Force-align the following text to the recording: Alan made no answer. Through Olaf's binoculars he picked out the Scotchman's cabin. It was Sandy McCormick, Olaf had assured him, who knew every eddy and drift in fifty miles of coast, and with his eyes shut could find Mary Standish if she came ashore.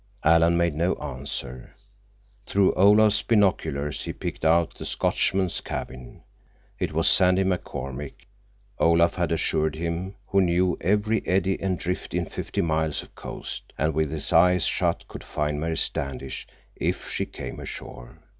Alan 0.23 0.57
made 0.57 0.73
no 0.73 0.95
answer. 0.95 1.75
Through 2.47 2.73
Olaf's 2.73 3.21
binoculars 3.21 4.01
he 4.01 4.11
picked 4.13 4.43
out 4.43 4.73
the 4.73 4.83
Scotchman's 4.83 5.61
cabin. 5.61 6.23
It 6.79 6.91
was 6.91 7.07
Sandy 7.07 7.43
McCormick, 7.43 8.25
Olaf 8.79 9.13
had 9.13 9.31
assured 9.31 9.75
him, 9.75 10.15
who 10.25 10.41
knew 10.41 10.75
every 10.81 11.23
eddy 11.27 11.61
and 11.61 11.77
drift 11.77 12.15
in 12.15 12.25
fifty 12.25 12.61
miles 12.61 13.03
of 13.03 13.13
coast, 13.13 13.73
and 13.77 13.93
with 13.93 14.09
his 14.09 14.33
eyes 14.33 14.65
shut 14.65 15.07
could 15.07 15.23
find 15.23 15.59
Mary 15.59 15.77
Standish 15.77 16.47
if 16.75 17.07
she 17.11 17.27
came 17.27 17.59
ashore. 17.59 18.17